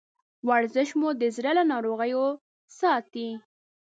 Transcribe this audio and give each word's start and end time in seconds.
ورزش 0.49 0.89
مو 0.99 1.09
د 1.21 1.23
زړه 1.35 1.51
له 1.57 1.63
ناروغیو 1.71 2.25
ساتي. 2.79 3.29